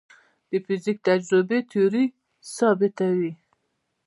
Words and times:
د 0.49 0.51
فزیک 0.65 0.97
تجربې 1.07 1.59
تیوري 1.69 2.05
ثابتوي. 2.55 3.31